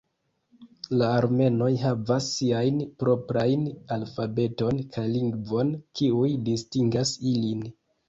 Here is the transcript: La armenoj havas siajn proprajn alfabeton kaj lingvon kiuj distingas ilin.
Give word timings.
La 1.01 1.09
armenoj 1.17 1.67
havas 1.81 2.31
siajn 2.39 2.81
proprajn 3.05 3.69
alfabeton 3.99 4.83
kaj 4.99 5.07
lingvon 5.15 5.73
kiuj 6.01 6.35
distingas 6.53 7.17
ilin. 7.35 7.67